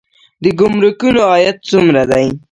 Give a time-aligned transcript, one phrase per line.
[0.43, 2.25] د ګمرکونو عاید څومره دی؟